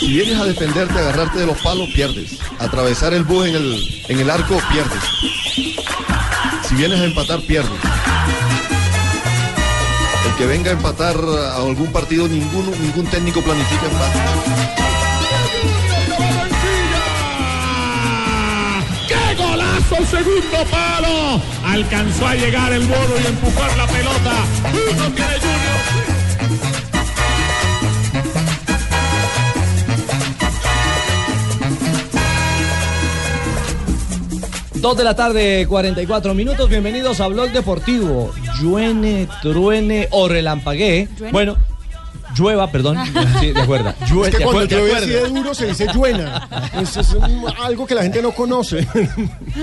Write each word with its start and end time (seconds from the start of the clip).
Si 0.00 0.06
vienes 0.06 0.40
a 0.40 0.46
defenderte, 0.46 0.98
agarrarte 0.98 1.40
de 1.40 1.46
los 1.46 1.58
palos, 1.58 1.86
pierdes. 1.90 2.38
Atravesar 2.58 3.12
el 3.12 3.22
bus 3.22 3.46
en 3.46 3.54
el, 3.54 4.02
en 4.08 4.18
el 4.18 4.30
arco, 4.30 4.58
pierdes. 4.72 5.02
Si 6.66 6.74
vienes 6.74 6.98
a 7.00 7.04
empatar, 7.04 7.42
pierdes. 7.42 7.78
El 10.26 10.36
que 10.38 10.46
venga 10.46 10.70
a 10.70 10.72
empatar 10.72 11.16
a 11.16 11.56
algún 11.56 11.92
partido, 11.92 12.26
ninguno, 12.28 12.70
ningún 12.80 13.06
técnico 13.08 13.42
planifica 13.42 13.86
empate. 13.86 14.18
¡Qué 19.06 19.34
golazo 19.36 19.96
el 19.98 20.06
segundo 20.06 20.64
palo! 20.70 21.42
Alcanzó 21.62 22.26
a 22.26 22.34
llegar 22.36 22.72
el 22.72 22.88
mono 22.88 23.14
y 23.22 23.26
empujar 23.26 23.76
la 23.76 23.86
pelota. 23.86 24.32
Dos 34.80 34.96
de 34.96 35.04
la 35.04 35.14
tarde, 35.14 35.66
44 35.68 36.32
minutos. 36.34 36.68
Bienvenidos 36.68 37.20
a 37.20 37.26
Blog 37.28 37.50
Deportivo. 37.52 38.32
Lluene, 38.60 39.28
truene 39.42 40.08
o 40.10 40.26
relampaguee. 40.26 41.06
Bueno, 41.32 41.56
llueva, 42.34 42.70
perdón. 42.70 42.96
Sí, 43.40 43.52
de 43.52 43.60
acuerdo. 43.60 43.92
Llue- 44.06 44.28
Es 44.28 44.36
que 44.36 44.44
cuando 44.44 44.64
llueve 44.64 44.96
así 44.96 45.10
de 45.10 45.28
duro 45.28 45.52
se 45.54 45.66
dice 45.66 45.86
lluena. 45.92 46.48
Es 46.80 46.96
un- 47.12 47.44
algo 47.62 47.86
que 47.86 47.94
la 47.94 48.02
gente 48.02 48.22
no 48.22 48.30
conoce. 48.32 48.86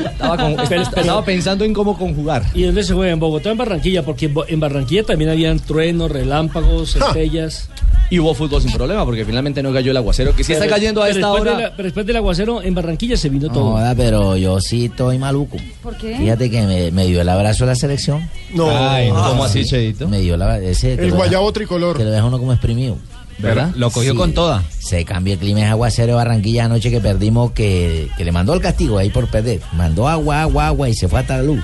Estaba, 0.05 0.37
con- 0.37 0.59
estaba 0.73 1.25
pensando 1.25 1.65
en 1.65 1.73
cómo 1.73 1.97
conjugar. 1.97 2.43
¿Y 2.53 2.63
dónde 2.63 2.83
se 2.83 2.93
juega? 2.93 3.11
¿En 3.13 3.19
Bogotá 3.19 3.49
o 3.49 3.51
en 3.53 3.57
Barranquilla? 3.57 4.03
Porque 4.03 4.27
en 4.27 4.33
Bo- 4.35 4.45
en 4.47 4.59
Barranquilla 4.59 5.03
también 5.03 5.31
habían 5.31 5.59
truenos, 5.59 6.11
relámpagos, 6.11 6.91
centellas. 6.93 7.69
Y 8.09 8.19
hubo 8.19 8.33
fútbol 8.33 8.61
sin 8.61 8.71
problema 8.71 9.03
porque 9.03 9.25
finalmente 9.25 9.61
no 9.61 9.73
cayó 9.73 9.91
el 9.91 9.97
aguacero. 9.97 10.33
Que 10.35 10.43
sí 10.43 10.53
está 10.53 10.63
Pero- 10.65 10.75
cayendo 10.75 11.01
a 11.03 11.07
pero 11.07 11.15
esta 11.17 11.27
después 11.27 11.43
de 11.43 11.49
hora. 11.51 11.59
la- 11.69 11.75
pero 11.75 11.83
después 11.87 12.05
del 12.05 12.15
aguacero, 12.15 12.61
en 12.61 12.73
Barranquilla 12.75 13.17
se 13.17 13.27
vino 13.29 13.47
No, 13.47 13.53
todo. 13.53 13.71
joda, 13.73 13.93
pero 13.95 14.37
yo 14.37 14.61
sí 14.61 14.85
estoy 14.85 15.17
maluco. 15.17 15.57
¿Por 15.83 15.97
qué? 15.97 16.15
Fíjate 16.17 16.49
que 16.49 16.61
me, 16.65 16.91
me 16.91 17.05
dio 17.05 17.19
el 17.21 17.27
abrazo 17.27 17.65
a 17.65 17.67
la 17.67 17.75
selección. 17.75 18.29
No, 18.53 18.69
Ay, 18.69 19.09
¿cómo 19.09 19.43
Ah, 19.43 19.47
así, 19.47 19.63
sí. 19.63 19.69
Cheito? 19.71 20.07
Me 20.07 20.19
dio 20.21 20.35
el 20.35 20.41
ese 20.63 20.93
el 20.93 21.11
guayabo 21.11 21.47
deja- 21.47 21.53
tricolor. 21.55 21.97
Que 21.97 22.05
lo 22.05 22.11
deja 22.11 22.23
uno 22.25 22.37
como 22.39 22.53
exprimido. 22.53 22.97
¿Verdad? 23.39 23.71
Lo 23.75 23.91
cogió 23.91 24.13
Sí. 24.13 24.17
con 24.17 24.33
toda. 24.33 24.63
Se 24.79 25.05
cambió 25.05 25.33
el 25.33 25.39
clima 25.39 25.59
de 25.59 25.65
aguacero 25.67 26.07
de 26.07 26.13
Barranquilla 26.13 26.65
anoche 26.65 26.89
que 26.89 26.99
perdimos, 26.99 27.51
que, 27.51 28.07
que 28.17 28.25
le 28.25 28.31
mandó 28.31 28.53
el 28.55 28.61
castigo 28.61 28.97
ahí 28.97 29.09
por 29.11 29.27
perder. 29.27 29.59
Mandó 29.73 30.07
agua, 30.07 30.41
agua, 30.41 30.67
agua 30.67 30.89
y 30.89 30.95
se 30.95 31.07
fue 31.07 31.19
hasta 31.19 31.37
la 31.37 31.43
luz. 31.43 31.59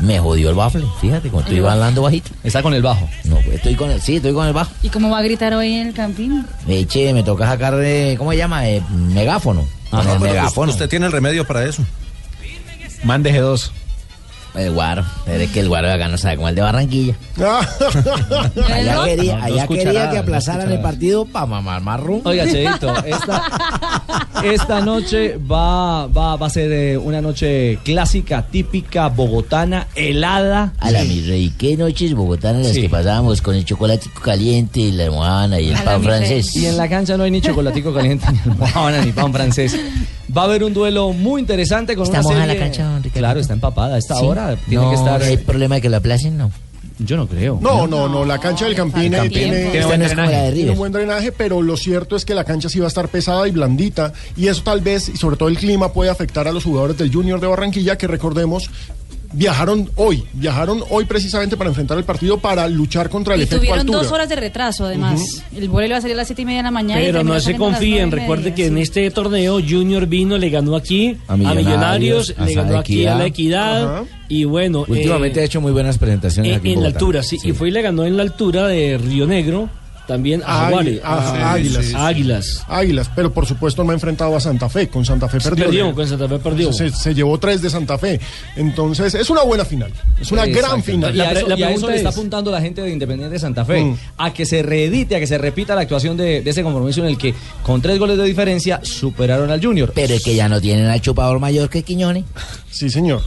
Me 0.00 0.18
jodió 0.18 0.50
el 0.50 0.54
bafle, 0.56 0.84
fíjate, 1.00 1.30
cuando 1.30 1.48
estoy 1.50 1.64
hablando 1.64 2.02
bajito. 2.02 2.30
Está 2.42 2.62
con 2.62 2.74
el 2.74 2.82
bajo. 2.82 3.08
No, 3.24 3.36
pues 3.36 3.56
estoy 3.56 3.74
con 3.74 3.90
el, 3.90 4.00
sí, 4.00 4.16
estoy 4.16 4.32
con 4.32 4.46
el 4.46 4.52
bajo. 4.52 4.70
¿Y 4.82 4.88
cómo 4.88 5.10
va 5.10 5.18
a 5.18 5.22
gritar 5.22 5.54
hoy 5.54 5.72
en 5.72 5.88
el 5.88 5.94
campín? 5.94 6.44
Eche, 6.66 7.12
me 7.12 7.22
toca 7.22 7.46
sacar 7.46 7.76
de, 7.76 8.16
¿cómo 8.18 8.32
se 8.32 8.38
llama? 8.38 8.68
Eh, 8.68 8.82
megáfono. 8.90 9.64
Con 9.90 10.08
el 10.08 10.20
megáfono. 10.20 10.72
Usted 10.72 10.88
tiene 10.88 11.06
el 11.06 11.12
remedio 11.12 11.46
para 11.46 11.64
eso. 11.64 11.84
Mande 13.04 13.32
G2. 13.32 13.70
El 14.54 14.70
guaro, 14.72 15.04
pero 15.24 15.42
es 15.42 15.50
que 15.50 15.60
el 15.60 15.68
guaro 15.68 15.88
de 15.88 15.94
acá 15.94 16.08
no 16.08 16.16
sabe 16.16 16.36
como 16.36 16.48
el 16.48 16.54
de 16.54 16.62
Barranquilla. 16.62 17.14
Allá 18.72 19.04
quería, 19.04 19.36
No, 19.36 19.44
allá 19.44 19.66
quería 19.66 20.10
que 20.10 20.18
aplazaran 20.18 20.70
el 20.70 20.80
partido 20.80 21.24
para 21.26 21.46
mamar 21.46 21.82
más 21.82 22.00
rum. 22.00 22.20
Oiga, 22.24 22.46
Cheito, 22.46 22.94
esta, 23.04 23.42
esta 24.44 24.80
noche 24.80 25.36
va, 25.38 26.06
va, 26.06 26.36
va 26.36 26.46
a 26.46 26.50
ser 26.50 26.70
eh, 26.72 26.96
una 26.98 27.20
noche 27.20 27.78
clásica, 27.84 28.42
típica, 28.46 29.08
bogotana, 29.08 29.88
helada. 29.94 30.72
A 30.78 30.90
la 30.90 31.02
mi 31.04 31.20
rey, 31.22 31.52
qué 31.58 31.76
noches 31.76 32.14
bogotanas 32.14 32.62
las 32.66 32.74
Sí. 32.74 32.82
que 32.82 32.88
pasábamos 32.88 33.40
con 33.42 33.54
el 33.56 33.64
chocolate 33.64 34.06
caliente, 34.22 34.80
y 34.80 34.92
la 34.92 35.04
almohadana 35.04 35.60
y 35.60 35.70
el 35.70 35.76
A 35.76 35.84
pan 35.84 36.02
francés. 36.02 36.54
Y 36.56 36.66
en 36.66 36.76
la 36.76 36.88
cancha 36.88 37.16
no 37.16 37.24
hay 37.24 37.30
ni 37.30 37.40
chocolatico 37.40 37.92
caliente, 37.92 38.26
ni 38.30 38.52
almohadana, 38.52 39.04
ni 39.04 39.12
pan 39.12 39.32
francés. 39.32 39.76
Va 40.36 40.42
a 40.42 40.44
haber 40.46 40.64
un 40.64 40.74
duelo 40.74 41.12
muy 41.12 41.40
interesante 41.40 41.94
con 41.94 42.04
¿Está 42.04 42.20
una 42.20 42.28
serie... 42.28 42.46
la 42.46 42.56
cancha, 42.56 42.84
don 42.84 43.02
Ricardo? 43.02 43.18
Claro, 43.20 43.40
está 43.40 43.52
empapada. 43.52 43.94
A 43.94 43.98
esta 43.98 44.16
Sí. 44.16 44.24
hora 44.24 44.56
tiene 44.68 44.82
no, 44.84 44.90
que 44.90 44.96
estar... 44.96 45.22
¿Hay 45.22 45.36
problema 45.36 45.76
de 45.76 45.80
que 45.80 45.88
lo 45.90 45.96
aplacen? 45.96 46.36
No. 46.36 46.50
Yo 46.98 47.16
no 47.16 47.26
creo. 47.26 47.58
No, 47.60 47.86
no, 47.86 48.08
no. 48.08 48.24
La 48.24 48.38
cancha 48.38 48.66
del 48.66 48.78
eh, 48.78 48.84
tiene, 48.94 49.28
tiempo. 49.28 49.72
Esta 49.74 49.96
no 49.96 50.04
es 50.04 50.14
como 50.14 50.30
la 50.30 50.42
de 50.42 50.52
tiene 50.52 50.70
un 50.70 50.78
buen 50.78 50.92
drenaje, 50.92 51.32
pero 51.32 51.60
lo 51.60 51.76
cierto 51.76 52.14
es 52.14 52.24
que 52.24 52.34
la 52.34 52.44
cancha 52.44 52.68
sí 52.68 52.78
va 52.78 52.84
a 52.86 52.88
estar 52.88 53.08
pesada 53.08 53.48
y 53.48 53.50
blandita. 53.50 54.12
Y 54.36 54.46
eso 54.46 54.62
tal 54.62 54.80
vez, 54.80 55.08
y 55.08 55.16
sobre 55.16 55.36
todo 55.36 55.48
el 55.48 55.58
clima, 55.58 55.92
puede 55.92 56.10
afectar 56.10 56.46
a 56.46 56.52
los 56.52 56.62
jugadores 56.62 56.96
del 56.96 57.12
Junior 57.12 57.40
de 57.40 57.48
Barranquilla, 57.48 57.98
que 57.98 58.06
recordemos, 58.06 58.70
viajaron 59.34 59.90
hoy. 59.96 60.24
Viajaron 60.32 60.82
hoy 60.90 61.04
precisamente 61.04 61.56
para 61.56 61.68
enfrentar 61.70 61.98
el 61.98 62.04
partido, 62.04 62.38
para 62.38 62.68
luchar 62.68 63.08
contra 63.10 63.34
el 63.34 63.40
Y 63.40 63.44
efecto 63.44 63.58
tuvieron 63.58 63.80
altura. 63.80 63.98
dos 63.98 64.12
horas 64.12 64.28
de 64.28 64.36
retraso, 64.36 64.86
además. 64.86 65.42
El 65.54 65.68
vuelo 65.68 65.88
iba 65.88 65.96
a 65.98 66.00
salir 66.00 66.14
a 66.14 66.18
las 66.18 66.28
siete 66.28 66.42
y 66.42 66.44
media 66.44 66.58
de 66.58 66.64
la 66.64 66.70
mañana. 66.70 67.00
Pero 67.00 67.24
no 67.24 67.38
se 67.40 67.56
confíen, 67.56 68.10
recuerde 68.10 68.44
media, 68.44 68.54
que 68.54 68.66
en 68.66 68.78
este 68.78 69.10
torneo 69.10 69.60
Junior 69.60 70.06
vino, 70.06 70.38
le 70.38 70.50
ganó 70.50 70.76
aquí 70.76 71.16
A 71.28 71.34
a 71.34 71.36
Millonarios, 71.36 72.34
a 72.38 72.44
le 72.44 72.54
ganó 72.54 72.78
aquí 72.78 73.06
a 73.06 73.16
la 73.16 73.26
Equidad. 73.26 74.02
Y 74.28 74.44
bueno, 74.44 74.84
Últimamente 74.88 75.40
eh, 75.40 75.42
ha 75.42 75.46
hecho 75.46 75.60
muy 75.60 75.72
buenas 75.72 75.98
presentaciones 75.98 76.52
en, 76.52 76.58
aquí 76.58 76.72
en 76.72 76.80
la 76.82 76.88
altura, 76.88 77.22
sí, 77.22 77.36
y 77.44 77.52
fue 77.52 77.68
y 77.68 77.72
le 77.72 77.82
ganó 77.82 78.04
en 78.06 78.16
la 78.16 78.22
altura 78.22 78.66
de 78.68 78.96
Río 78.98 79.26
Negro, 79.26 79.68
también 80.06 80.42
a 80.44 80.64
Jaguares, 80.66 81.00
a- 81.02 81.14
a- 81.14 81.52
Águilas. 81.54 81.94
a 81.94 82.06
Águilas. 82.06 82.64
Águilas, 82.68 83.10
pero 83.14 83.32
por 83.32 83.46
supuesto 83.46 83.82
no 83.84 83.90
ha 83.90 83.94
enfrentado 83.94 84.36
a 84.36 84.40
Santa 84.40 84.68
Fe. 84.68 84.88
Con 84.88 85.04
Santa 85.04 85.28
Fe 85.28 85.38
perdió. 85.40 85.64
Perdió, 85.64 85.94
con 85.94 86.06
Santa 86.08 86.28
Fe 86.28 86.38
perdió. 86.38 86.72
Se, 86.72 86.90
se 86.90 87.14
llevó 87.14 87.38
tres 87.38 87.62
de 87.62 87.70
Santa 87.70 87.96
Fe. 87.98 88.20
Entonces, 88.56 89.14
es 89.14 89.30
una 89.30 89.42
buena 89.42 89.64
final. 89.64 89.90
Es 90.20 90.30
una 90.32 90.46
gran 90.46 90.82
final. 90.82 91.14
Y 91.14 91.20
a 91.20 91.24
La 91.24 91.30
pre- 91.30 91.38
eso, 91.40 91.48
la 91.48 91.58
y 91.58 91.62
a 91.62 91.66
eso 91.66 91.72
pregunta 91.72 91.90
le 91.90 91.96
está 91.96 92.08
es- 92.10 92.14
apuntando 92.16 92.50
la 92.50 92.60
gente 92.60 92.82
de 92.82 92.90
Independiente 92.90 93.32
de 93.32 93.38
Santa 93.38 93.64
Fe. 93.64 93.80
Mm. 93.84 93.96
A 94.18 94.32
que 94.32 94.46
se 94.46 94.62
reedite, 94.62 95.16
a 95.16 95.20
que 95.20 95.26
se 95.26 95.38
repita 95.38 95.74
la 95.74 95.82
actuación 95.82 96.16
de, 96.16 96.42
de 96.42 96.50
ese 96.50 96.62
compromiso 96.62 97.00
en 97.00 97.06
el 97.06 97.18
que, 97.18 97.34
con 97.62 97.80
tres 97.80 97.98
goles 97.98 98.16
de 98.18 98.24
diferencia, 98.24 98.80
superaron 98.82 99.50
al 99.50 99.62
Junior. 99.64 99.92
Pero 99.94 100.14
es 100.14 100.22
que 100.22 100.34
ya 100.34 100.48
no 100.48 100.60
tienen 100.60 100.86
al 100.86 101.00
chupador 101.00 101.38
mayor 101.40 101.68
que 101.70 101.82
Quiñones. 101.82 102.24
Sí, 102.70 102.90
señor. 102.90 103.22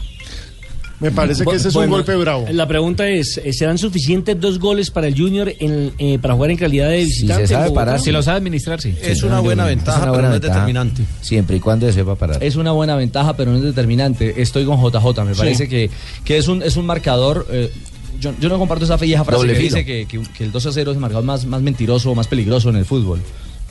Me 1.00 1.12
parece 1.12 1.46
que 1.46 1.56
ese 1.56 1.68
es 1.68 1.76
un 1.76 1.90
golpe 1.90 2.16
bravo. 2.16 2.48
La 2.52 2.68
pregunta 2.68 3.08
es, 3.08 3.40
¿serán 3.52 3.78
suficientes 3.78 4.40
dos 4.40 4.58
goles 4.58 4.90
para 4.90 5.06
el 5.08 5.16
Junior 5.16 5.54
en- 5.60 5.94
eh, 6.00 6.18
para 6.20 6.34
jugar 6.34 6.50
en 6.52 6.58
calidad 6.58 6.90
de 6.90 7.04
visitante? 7.04 7.46
se 7.48 7.54
sabe 7.54 7.72
parar, 7.72 8.00
Si 8.00 8.12
lo 8.12 8.24
sabe 8.24 8.38
administrar, 8.38 8.82
sí. 8.82 8.96
Es 9.02 9.20
Sí, 9.20 9.26
una 9.26 9.36
no, 9.36 9.44
buena 9.44 9.64
yo- 9.64 9.68
ventaja, 9.70 9.98
es 9.98 10.04
una 10.04 10.06
pero 10.06 10.14
buena 10.14 10.30
no 10.30 10.36
es 10.36 10.42
determinante. 10.42 11.04
Siempre 11.22 11.58
y 11.58 11.60
cuando 11.60 11.86
se 11.86 11.94
sepa 11.94 12.16
parar. 12.16 12.44
Es 12.44 12.56
una 12.56 12.72
buena 12.72 12.96
ventaja, 12.96 13.36
pero 13.38 13.52
no 13.52 13.58
es 13.58 13.64
determinante. 13.64 14.42
Estoy 14.42 14.66
con 14.66 14.78
JJ. 14.82 15.24
Me 15.24 15.36
parece 15.36 15.68
que, 15.70 15.92
que 16.26 16.38
es, 16.38 16.48
un, 16.48 16.64
es 16.64 16.78
un 16.78 16.86
marcador. 16.88 17.46
eh, 17.52 17.72
yo, 18.20 18.34
yo 18.42 18.50
no 18.50 18.58
comparto 18.58 18.86
esa 18.86 18.98
vieja 18.98 19.24
frase 19.24 19.38
Doble 19.42 19.54
que 19.54 19.60
filo. 19.60 19.76
dice 19.76 19.86
que, 19.86 20.08
que- 20.08 20.24
que 20.36 20.44
el 20.46 20.52
2 20.52 20.66
a 20.66 20.72
0 20.72 20.90
es 20.90 20.96
el 20.98 21.02
marcador 21.02 21.24
más, 21.24 21.46
más 21.46 21.62
mentiroso 21.62 22.10
o 22.10 22.16
más 22.16 22.28
peligroso 22.28 22.70
en 22.72 22.78
el 22.78 22.86
fútbol. 22.86 23.22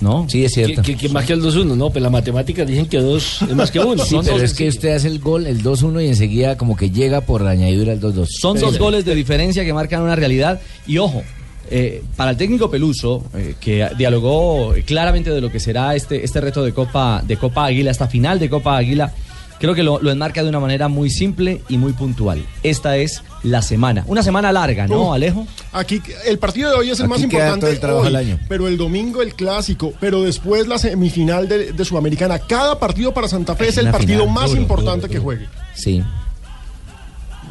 ¿No? 0.00 0.26
Sí, 0.28 0.44
es 0.44 0.54
Que, 0.54 0.64
cierto. 0.66 0.82
que- 0.82 0.96
que 0.96 1.08
más 1.08 1.24
que 1.24 1.32
el 1.32 1.40
2-1, 1.42 1.74
¿no? 1.76 1.88
Pues 1.90 2.02
las 2.02 2.12
matemáticas 2.12 2.66
dicen 2.66 2.86
que 2.86 2.98
dos 2.98 3.40
es 3.42 3.54
más 3.54 3.70
que 3.70 3.80
uno. 3.80 4.04
Sí, 4.04 4.10
Son 4.16 4.24
pero 4.24 4.36
es 4.42 4.52
que 4.52 4.68
usted 4.68 4.94
hace 4.94 5.08
el 5.08 5.18
gol, 5.20 5.46
el 5.46 5.62
2-1 5.62 6.02
y 6.04 6.08
enseguida 6.08 6.56
como 6.58 6.76
que 6.76 6.90
llega 6.90 7.22
por 7.22 7.40
la 7.40 7.50
añadidura 7.50 7.92
el 7.94 8.00
2-2. 8.00 8.26
Son 8.28 8.58
dos 8.60 8.78
goles 8.78 9.04
de 9.06 9.14
diferencia 9.14 9.64
que 9.64 9.72
marcan 9.72 10.02
una 10.02 10.14
realidad. 10.14 10.60
Y 10.86 10.98
ojo, 10.98 11.22
eh, 11.70 12.02
para 12.14 12.32
el 12.32 12.36
técnico 12.36 12.70
Peluso, 12.70 13.24
eh, 13.34 13.54
que 13.58 13.88
dialogó 13.96 14.74
claramente 14.84 15.30
de 15.30 15.40
lo 15.40 15.50
que 15.50 15.60
será 15.60 15.94
este, 15.96 16.24
este 16.24 16.40
reto 16.42 16.62
de 16.62 16.72
Copa, 16.72 17.22
de 17.26 17.36
Copa 17.38 17.64
Águila, 17.64 17.90
esta 17.90 18.06
final 18.06 18.38
de 18.38 18.50
Copa 18.50 18.76
Águila, 18.76 19.14
creo 19.58 19.74
que 19.74 19.82
lo, 19.82 19.98
lo 20.02 20.10
enmarca 20.10 20.42
de 20.42 20.48
una 20.50 20.60
manera 20.60 20.88
muy 20.88 21.08
simple 21.10 21.62
y 21.70 21.78
muy 21.78 21.94
puntual. 21.94 22.44
Esta 22.62 22.98
es 22.98 23.22
la 23.42 23.62
semana. 23.62 24.04
Una 24.06 24.22
semana 24.22 24.50
larga, 24.52 24.86
¿no, 24.86 25.10
Uh. 25.10 25.12
Alejo? 25.14 25.46
Aquí 25.72 26.02
el 26.26 26.38
partido 26.38 26.70
de 26.70 26.76
hoy 26.76 26.90
es 26.90 26.98
el 27.00 27.04
Aquí 27.06 27.10
más 27.10 27.18
queda 27.20 27.24
importante 27.26 27.60
todo 27.66 27.70
el 27.72 27.80
trabajo 27.80 28.00
hoy, 28.02 28.06
del 28.06 28.16
año. 28.16 28.38
pero 28.48 28.66
el 28.68 28.76
domingo 28.76 29.22
el 29.22 29.34
clásico, 29.34 29.92
pero 30.00 30.22
después 30.22 30.66
la 30.66 30.78
semifinal 30.78 31.48
de, 31.48 31.72
de 31.72 31.84
Sudamericana. 31.84 32.38
Cada 32.38 32.78
partido 32.78 33.12
para 33.14 33.28
Santa 33.28 33.54
Fe 33.54 33.64
es, 33.68 33.76
Es 33.76 33.84
el 33.84 33.90
partido 33.90 34.20
final. 34.20 34.34
más 34.34 34.50
Duro, 34.50 34.62
importante 34.62 35.02
duro, 35.06 35.12
que 35.12 35.18
juegue. 35.18 35.46
Sí. 35.74 36.02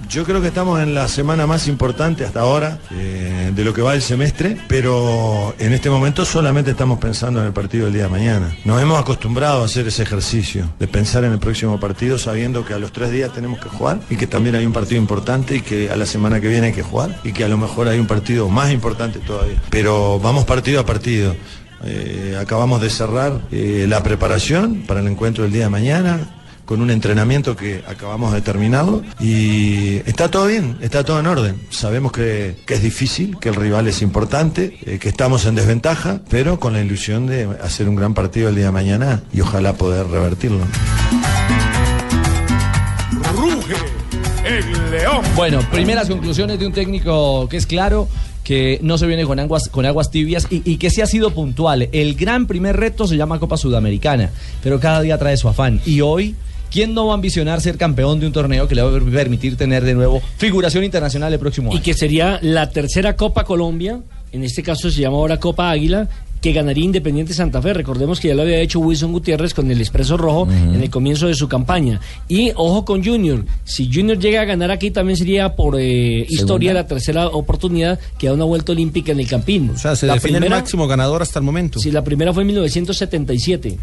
Yo 0.10 0.24
creo 0.24 0.42
que 0.42 0.48
estamos 0.48 0.80
en 0.80 0.94
la 0.94 1.07
semana 1.07 1.48
más 1.48 1.68
importante 1.68 2.25
hasta 2.25 2.42
ahora 2.42 2.80
eh, 2.92 3.52
de 3.56 3.63
lo 3.63 3.74
que 3.74 3.81
va 3.81 3.96
el 3.96 4.02
semestre, 4.02 4.57
pero 4.68 5.56
en 5.60 5.74
este 5.74 5.90
momento 5.90 6.25
solamente 6.25 6.72
estamos 6.72 7.00
pensando 7.00 7.40
en 7.42 7.48
el 7.48 7.54
partido 7.54 7.86
del 7.86 7.94
día 7.94 8.04
de 8.04 8.10
mañana. 8.10 8.56
Nos 8.66 8.81
hemos 8.81 9.00
acostumbrado 9.00 9.62
a 9.62 9.66
hacer 9.66 9.88
ese 9.88 10.04
ejercicio 10.04 10.69
de 10.80 10.88
pensar 10.88 11.24
en 11.24 11.31
el 11.31 11.40
próximo 11.40 11.80
partido 11.80 12.18
sabiendo 12.18 12.66
que 12.66 12.74
a 12.74 12.80
los 12.80 12.92
tres 12.92 13.12
días 13.12 13.34
tenemos 13.34 13.60
que 13.60 13.69
jugar 13.69 14.00
y 14.10 14.16
que 14.16 14.28
también 14.28 14.56
hay 14.56 14.66
un 14.66 14.74
partido 14.74 15.02
importante 15.02 15.56
y 15.57 15.62
que 15.62 15.90
a 15.90 15.96
la 15.96 16.06
semana 16.06 16.40
que 16.40 16.48
viene 16.48 16.68
hay 16.68 16.74
que 16.74 16.84
jugar 16.84 17.19
y 17.24 17.34
que 17.34 17.44
a 17.44 17.48
lo 17.48 17.58
mejor 17.58 17.88
hay 17.88 18.00
un 18.00 18.08
partido 18.08 18.48
más 18.48 18.72
importante 18.72 19.19
todavía. 19.19 19.62
Pero 19.69 20.19
vamos 20.19 20.46
partido 20.46 20.80
a 20.80 20.86
partido. 20.86 21.36
Eh, 21.84 22.38
acabamos 22.40 22.81
de 22.81 22.90
cerrar 22.90 23.42
eh, 23.51 23.86
la 23.88 24.01
preparación 24.01 24.84
para 24.88 25.01
el 25.01 25.08
encuentro 25.08 25.44
del 25.44 25.54
día 25.54 25.66
de 25.66 25.69
mañana 25.69 26.19
con 26.65 26.81
un 26.81 26.89
entrenamiento 26.89 27.56
que 27.56 27.83
acabamos 27.88 28.33
de 28.33 28.41
terminarlo 28.41 29.03
y 29.19 29.97
está 30.06 30.29
todo 30.29 30.47
bien, 30.47 30.77
está 30.81 31.03
todo 31.03 31.19
en 31.19 31.27
orden. 31.27 31.62
Sabemos 31.69 32.12
que, 32.12 32.56
que 32.65 32.73
es 32.73 32.81
difícil, 32.81 33.38
que 33.39 33.50
el 33.50 33.56
rival 33.56 33.88
es 33.88 34.01
importante, 34.01 34.77
eh, 34.85 35.00
que 35.00 35.09
estamos 35.09 35.45
en 35.45 35.56
desventaja, 35.56 36.21
pero 36.29 36.59
con 36.59 36.73
la 36.73 36.81
ilusión 36.81 37.27
de 37.27 37.47
hacer 37.63 37.88
un 37.88 37.95
gran 37.95 38.13
partido 38.13 38.50
el 38.50 38.56
día 38.56 38.65
de 38.65 38.71
mañana 38.71 39.23
y 39.31 39.41
ojalá 39.41 39.73
poder 39.73 40.07
revertirlo. 40.07 40.62
Ruge 43.35 43.75
el 44.45 44.91
león. 44.91 45.21
Bueno, 45.35 45.59
primeras 45.71 46.07
conclusiones 46.07 46.59
de 46.59 46.67
un 46.67 46.73
técnico 46.73 47.47
que 47.50 47.57
es 47.57 47.65
claro 47.65 48.07
que 48.44 48.79
no 48.83 48.97
se 49.00 49.07
viene 49.07 49.25
con 49.25 49.39
aguas, 49.39 49.69
con 49.69 49.85
aguas 49.85 50.12
tibias 50.12 50.47
y, 50.51 50.62
y 50.63 50.77
que 50.77 50.91
sí 50.91 51.01
ha 51.01 51.07
sido 51.07 51.31
puntual. 51.31 51.89
El 51.91 52.15
gran 52.15 52.45
primer 52.45 52.77
reto 52.77 53.07
se 53.07 53.17
llama 53.17 53.39
Copa 53.39 53.57
Sudamericana, 53.57 54.29
pero 54.62 54.79
cada 54.79 55.01
día 55.01 55.17
trae 55.17 55.35
su 55.35 55.50
afán. 55.50 55.81
Y 55.83 56.01
hoy, 56.01 56.35
¿quién 56.75 56.94
no 56.94 57.06
va 57.06 57.13
a 57.13 57.16
ambicionar 57.16 57.62
ser 57.62 57.77
campeón 57.77 58.19
de 58.19 58.27
un 58.27 58.33
torneo 58.33 58.68
que 58.68 58.75
le 58.75 58.81
va 58.81 58.89
a 58.89 59.00
permitir 59.00 59.56
tener 59.56 59.86
de 59.86 59.94
nuevo 59.94 60.22
figuración 60.36 60.83
internacional 60.83 61.31
el 61.31 61.39
próximo 61.39 61.72
año? 61.72 61.80
Y 61.80 61.81
que 61.81 61.94
sería 61.94 62.38
la 62.42 62.69
tercera 62.69 63.16
Copa 63.16 63.45
Colombia, 63.45 64.01
en 64.33 64.44
este 64.44 64.62
caso 64.62 64.92
se 64.92 65.00
llama 65.00 65.16
ahora 65.16 65.39
Copa 65.39 65.72
Águila, 65.72 66.10
que 66.42 66.51
ganaría 66.51 66.83
Independiente 66.83 67.33
Santa 67.33 67.62
Fe. 67.62 67.74
Recordemos 67.74 68.19
que 68.19 68.27
ya 68.27 68.36
lo 68.36 68.42
había 68.42 68.60
hecho 68.60 68.80
Wilson 68.80 69.13
Gutiérrez 69.13 69.54
con 69.54 69.72
el 69.72 69.80
Expreso 69.80 70.18
Rojo 70.18 70.51
en 70.51 70.83
el 70.83 70.89
comienzo 70.89 71.27
de 71.27 71.33
su 71.33 71.48
campaña. 71.48 72.01
Y 72.27 72.51
ojo 72.56 72.83
con 72.83 73.04
Junior. 73.04 73.45
Si 73.63 73.89
Junior 73.92 74.19
llega 74.19 74.42
a 74.42 74.45
ganar 74.45 74.69
aquí, 74.69 74.92
también 74.92 75.16
sería 75.16 75.56
por 75.56 75.80
eh, 75.80 76.25
historia 76.27 76.74
la 76.74 76.86
tercera 76.86 77.30
oportunidad 77.30 77.98
que 78.19 78.27
da 78.27 78.33
una 78.33 78.44
vuelta 78.44 78.74
olímpica 78.74 79.13
en 79.13 79.22
el 79.22 79.27
Campín. 79.27 79.69
O 79.69 79.77
sea, 79.77 79.95
se 79.95 80.07
la 80.07 80.16
define 80.16 80.39
el 80.39 80.50
máximo 80.50 80.88
ganador 80.88 81.22
hasta 81.22 81.39
el 81.39 81.45
momento. 81.45 81.80
Sí, 81.80 81.89
la 81.89 82.04
primera 82.04 82.33
fue 82.33 82.44
en 82.44 82.48
1977. 82.48 83.77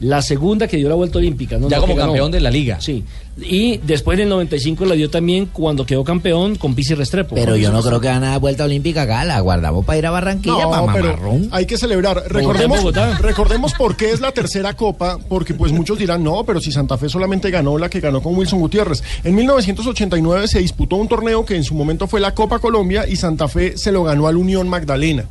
La 0.00 0.22
segunda 0.22 0.68
que 0.68 0.76
dio 0.76 0.88
la 0.88 0.94
vuelta 0.94 1.18
olímpica. 1.18 1.58
¿no? 1.58 1.68
Ya 1.68 1.80
como 1.80 1.96
campeón 1.96 2.30
de 2.30 2.40
la 2.40 2.50
liga. 2.50 2.80
Sí. 2.80 3.04
Y 3.40 3.78
después 3.78 4.18
del 4.18 4.28
95 4.28 4.84
la 4.84 4.94
dio 4.94 5.10
también 5.10 5.46
cuando 5.46 5.86
quedó 5.86 6.02
campeón 6.02 6.56
con 6.56 6.74
Pizzi 6.74 6.94
Restrepo. 6.94 7.34
Pero 7.34 7.56
yo 7.56 7.70
no 7.70 7.82
creo 7.82 8.00
que 8.00 8.08
van 8.08 8.24
a 8.24 8.30
dar 8.30 8.40
vuelta 8.40 8.64
olímpica 8.64 9.02
acá, 9.02 9.24
la 9.24 9.40
guardamos 9.40 9.84
para 9.84 9.98
ir 9.98 10.06
a 10.06 10.10
Barranquilla, 10.10 10.64
No, 10.64 10.70
para 10.70 10.92
pero 10.92 11.38
hay 11.50 11.66
que 11.66 11.78
celebrar. 11.78 12.24
Recordemos, 12.26 12.82
recordemos 13.20 13.74
por 13.74 13.96
qué 13.96 14.10
es 14.10 14.20
la 14.20 14.32
tercera 14.32 14.74
copa, 14.74 15.18
porque 15.28 15.54
pues 15.54 15.72
muchos 15.72 15.98
dirán, 15.98 16.24
no, 16.24 16.44
pero 16.44 16.60
si 16.60 16.72
Santa 16.72 16.98
Fe 16.98 17.08
solamente 17.08 17.50
ganó 17.50 17.78
la 17.78 17.88
que 17.88 18.00
ganó 18.00 18.22
con 18.22 18.36
Wilson 18.36 18.60
Gutiérrez. 18.60 19.02
En 19.22 19.34
1989 19.34 20.48
se 20.48 20.58
disputó 20.58 20.96
un 20.96 21.08
torneo 21.08 21.44
que 21.44 21.54
en 21.56 21.64
su 21.64 21.74
momento 21.74 22.06
fue 22.06 22.20
la 22.20 22.34
Copa 22.34 22.58
Colombia 22.58 23.06
y 23.08 23.16
Santa 23.16 23.46
Fe 23.46 23.76
se 23.76 23.92
lo 23.92 24.04
ganó 24.04 24.26
al 24.26 24.36
Unión 24.36 24.68
Magdalena. 24.68 25.26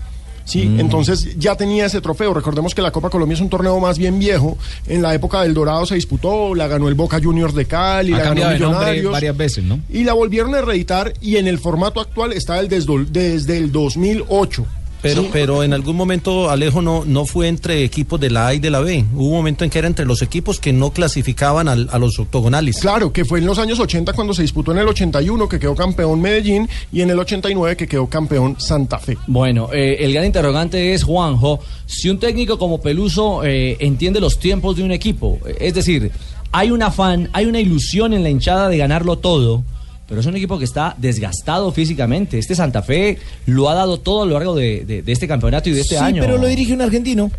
Sí, 0.47 0.65
Mm. 0.65 0.79
entonces 0.79 1.37
ya 1.37 1.55
tenía 1.55 1.85
ese 1.85 1.99
trofeo. 1.99 2.33
Recordemos 2.33 2.73
que 2.73 2.81
la 2.81 2.91
Copa 2.91 3.09
Colombia 3.09 3.35
es 3.35 3.41
un 3.41 3.49
torneo 3.49 3.79
más 3.81 3.97
bien 3.97 4.17
viejo. 4.17 4.57
En 4.87 5.01
la 5.01 5.13
época 5.13 5.41
del 5.43 5.53
Dorado 5.53 5.85
se 5.85 5.95
disputó, 5.95 6.55
la 6.55 6.67
ganó 6.67 6.87
el 6.87 6.95
Boca 6.95 7.19
Juniors 7.21 7.53
de 7.53 7.65
Cali, 7.65 8.13
Ha 8.13 8.17
la 8.19 8.23
ganó 8.33 8.49
Millonarios. 8.53 9.11
varias 9.11 9.35
veces, 9.35 9.63
¿no? 9.65 9.79
Y 9.89 10.05
la 10.05 10.13
volvieron 10.13 10.55
a 10.55 10.61
reeditar 10.61 11.13
y 11.21 11.35
en 11.35 11.47
el 11.47 11.59
formato 11.59 11.99
actual 11.99 12.31
está 12.31 12.59
el 12.59 12.69
desde, 12.69 13.05
desde 13.09 13.57
el 13.57 13.71
2008. 13.73 14.65
Pero, 15.07 15.21
Sí. 15.23 15.29
pero 15.31 15.63
en 15.63 15.73
algún 15.73 15.95
momento 15.95 16.49
Alejo 16.49 16.81
no, 16.81 17.03
no 17.05 17.25
fue 17.25 17.47
entre 17.47 17.83
equipos 17.83 18.19
de 18.19 18.29
la 18.29 18.47
A 18.47 18.53
y 18.53 18.59
de 18.59 18.69
la 18.69 18.79
B. 18.79 19.05
Hubo 19.13 19.27
un 19.29 19.35
momento 19.35 19.63
en 19.63 19.69
que 19.69 19.79
era 19.79 19.87
entre 19.87 20.05
los 20.05 20.21
equipos 20.21 20.59
que 20.59 20.73
no 20.73 20.91
clasificaban 20.91 21.67
al- 21.67 21.89
a 21.91 21.97
los 21.99 22.19
octogonales. 22.19 22.79
Claro, 22.79 23.11
que 23.13 23.25
fue 23.25 23.39
en 23.39 23.45
los 23.45 23.57
años 23.59 23.79
80 23.79 24.13
cuando 24.13 24.33
se 24.33 24.41
disputó 24.41 24.71
en 24.71 24.79
el 24.79 24.87
81 24.87 25.47
que 25.49 25.59
quedó 25.59 25.75
campeón 25.75 26.21
Medellín 26.21 26.67
y 26.91 27.01
en 27.01 27.09
el 27.09 27.19
89 27.19 27.75
que 27.77 27.87
quedó 27.87 28.07
campeón 28.07 28.55
Santa 28.59 28.99
Fe. 28.99 29.17
Bueno, 29.27 29.69
eh, 29.73 29.97
el 30.01 30.13
gran 30.13 30.25
interrogante 30.25 30.93
es, 30.93 31.03
Juanjo, 31.03 31.59
si 31.85 32.09
un 32.09 32.19
técnico 32.19 32.57
como 32.57 32.81
Peluso 32.81 33.43
eh, 33.43 33.77
entiende 33.79 34.19
los 34.19 34.39
tiempos 34.39 34.75
de 34.75 34.83
un 34.83 34.91
equipo, 34.91 35.39
eh, 35.45 35.55
es 35.61 35.73
decir, 35.73 36.11
hay 36.51 36.71
un 36.71 36.81
afán, 36.83 37.29
hay 37.33 37.45
una 37.45 37.59
ilusión 37.59 38.13
en 38.13 38.23
la 38.23 38.29
hinchada 38.29 38.69
de 38.69 38.77
ganarlo 38.77 39.17
todo, 39.17 39.63
pero 40.07 40.21
es 40.21 40.27
un 40.27 40.35
equipo 40.35 40.57
que 40.57 40.65
está 40.65 40.95
desgastado 40.97 41.71
físicamente. 41.71 42.37
Este 42.39 42.55
Santa 42.55 42.81
Fe 42.81 43.17
lo 43.45 43.69
ha 43.69 43.73
dado 43.75 43.99
todo 43.99 44.23
a 44.23 44.25
lo 44.25 44.33
largo 44.33 44.55
de, 44.55 44.85
de- 44.85 45.01
de 45.01 45.11
este 45.11 45.27
campeonato 45.27 45.69
y 45.69 45.73
de 45.73 45.81
este 45.81 45.95
sí, 45.97 46.01
año. 46.03 46.21
pero 46.23 46.37
lo 46.37 46.47
dirige 46.47 46.73
un 46.73 46.81
argentino. 46.81 47.31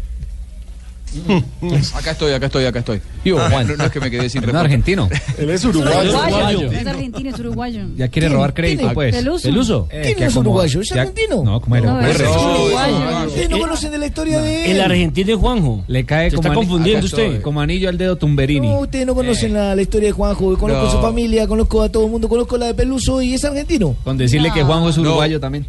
Acá 1.95 2.13
estoy, 2.13 2.33
acá 2.33 2.47
estoy, 2.47 2.65
acá 2.65 2.79
estoy. 2.81 3.01
Yo, 3.25 3.39
Ah, 3.39 3.49
Juan. 3.51 3.67
no, 3.69 3.77
no 3.77 3.85
es 3.85 3.91
que 3.91 4.01
me 4.01 4.11
quedé 4.11 4.29
sin 4.31 4.41
No, 4.41 4.47
reporte. 4.47 4.65
argentino. 4.67 5.09
Él 5.39 5.51
es 5.51 5.65
Uruguayo. 5.65 6.11
uruguayo. 6.11 6.73
Es 6.73 6.87
argentino, 6.87 7.31
es 7.31 7.39
uruguayo. 7.41 7.81
Ya 7.97 8.09
quiere 8.09 8.29
robar 8.29 8.55
crédito, 8.55 8.91
pues. 8.95 9.15
Peluso. 9.17 9.43
Peluso. 9.49 9.89
Eh, 9.91 10.13
¿Quién 10.17 10.29
es 10.29 10.35
como- 10.35 10.51
uruguayo? 10.51 10.81
¿Es 10.81 10.89
ya- 10.89 11.03
argentino? 11.03 11.43
No, 11.45 11.61
como 11.61 11.77
era? 11.77 11.93
No, 11.93 12.01
es 12.07 12.21
uruguayo. 12.21 13.27
Ustedes 13.27 13.51
no 13.51 13.59
conocen 13.59 13.91
de 13.93 13.99
la 13.99 14.07
historia 14.07 14.41
de 14.41 14.65
él. 14.67 14.71
El 14.73 14.81
argentino 14.81 15.33
es 15.35 15.39
Juanjo. 15.39 15.85
Le 15.89 16.05
cae 16.05 16.31
Se 16.31 16.37
como 16.37 16.49
está 16.49 16.55
confundiendo 16.55 17.07
usted. 17.07 17.23
estoy, 17.25 17.41
Como 17.41 17.61
anillo 17.61 17.89
al 17.89 17.99
dedo 17.99 18.17
Tumberini. 18.17 18.69
No, 18.69 18.81
ustedes 18.81 19.07
no 19.07 19.15
conocen 19.15 19.53
la, 19.55 19.75
la 19.75 19.83
historia 19.83 20.09
de 20.09 20.13
Juanjo. 20.13 20.57
Conozco 20.59 20.83
No. 20.83 20.89
a 20.89 20.93
su 20.93 20.99
familia, 21.01 21.47
conozco 21.47 21.83
a 21.83 21.89
todo 21.89 22.05
el 22.05 22.11
mundo, 22.11 22.29
conozco 22.29 22.57
la 22.59 22.67
de 22.67 22.75
Peluso 22.75 23.21
y 23.23 23.35
es 23.35 23.45
argentino. 23.45 23.97
Con 24.05 24.17
decirle 24.17 24.51
que 24.53 24.63
Juanjo 24.63 24.89
es 24.91 24.97
No. 24.97 25.03
uruguayo 25.03 25.41
también. 25.41 25.67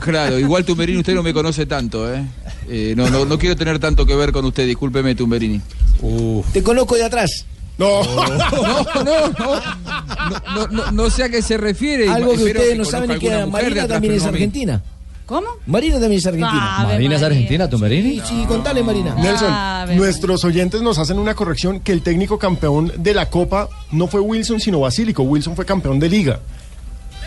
Claro, 0.00 0.38
igual 0.38 0.64
Tumberini 0.64 0.98
usted 0.98 1.14
no 1.14 1.22
me 1.22 1.32
conoce 1.32 1.66
tanto, 1.66 2.12
¿eh? 2.12 2.24
Eh, 2.68 2.94
no, 2.96 3.08
no, 3.10 3.24
no 3.24 3.38
quiero 3.38 3.54
tener 3.56 3.78
tanto 3.78 4.04
que 4.06 4.14
ver 4.16 4.32
con 4.32 4.44
usted, 4.44 4.66
discúlpeme 4.66 5.14
Tumberini. 5.14 5.60
Te 6.52 6.62
conozco 6.62 6.96
de 6.96 7.04
atrás. 7.04 7.46
No. 7.76 8.04
No, 8.04 8.28
no, 8.28 8.38
no, 8.38 9.32
no, 9.34 9.60
no, 10.54 10.66
no, 10.70 10.90
no 10.92 11.10
sé 11.10 11.24
a 11.24 11.28
qué 11.28 11.42
se 11.42 11.56
refiere. 11.56 12.08
Algo 12.08 12.30
que 12.30 12.36
Espero 12.36 12.60
ustedes 12.60 12.78
no 12.78 12.84
saben 12.84 13.10
es 13.10 13.18
que 13.18 13.46
Marina 13.46 13.82
atrás, 13.82 13.88
también 13.88 14.14
es 14.14 14.24
argentina. 14.24 14.80
¿Cómo? 15.26 15.48
Marina 15.66 15.94
también 15.98 16.18
es 16.18 16.26
argentina. 16.26 16.78
Ave 16.80 16.92
Marina 16.92 17.16
es 17.16 17.22
argentina, 17.22 17.68
Tumberini. 17.68 18.20
Sí, 18.20 18.22
sí, 18.28 18.44
contale, 18.46 18.82
Marina. 18.84 19.16
Nelson, 19.16 19.48
Ah, 19.50 19.86
nuestros 19.96 20.44
oyentes 20.44 20.82
nos 20.82 20.98
hacen 20.98 21.18
una 21.18 21.34
corrección 21.34 21.80
que 21.80 21.90
el 21.90 22.02
técnico 22.02 22.38
campeón 22.38 22.92
de 22.96 23.12
la 23.12 23.28
Copa 23.28 23.68
no 23.90 24.06
fue 24.06 24.20
Wilson 24.20 24.60
sino 24.60 24.78
Basílico. 24.78 25.24
Wilson 25.24 25.56
fue 25.56 25.64
campeón 25.64 25.98
de 25.98 26.08
Liga. 26.10 26.40